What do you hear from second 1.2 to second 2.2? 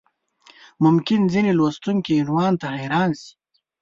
ځینې لوستونکي